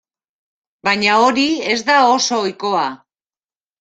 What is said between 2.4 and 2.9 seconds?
ohikoa.